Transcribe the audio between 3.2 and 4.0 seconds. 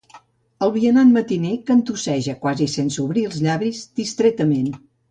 els llavis,